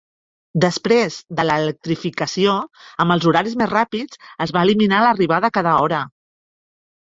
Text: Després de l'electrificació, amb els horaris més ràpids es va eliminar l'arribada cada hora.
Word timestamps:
Després 0.63 1.17
de 1.39 1.45
l'electrificació, 1.49 2.57
amb 3.05 3.17
els 3.17 3.29
horaris 3.33 3.55
més 3.63 3.71
ràpids 3.77 4.25
es 4.49 4.57
va 4.59 4.67
eliminar 4.69 5.07
l'arribada 5.07 5.55
cada 5.63 5.79
hora. 5.87 6.05